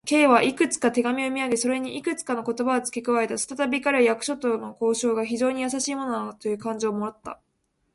[0.07, 3.37] Ｋ はクラムの手紙を読みあげ、それにいくつかの言葉をつけ加えた。
[3.37, 7.39] ふたたび彼は、役所との交渉が非常にやさしいものなのだという感情をもった。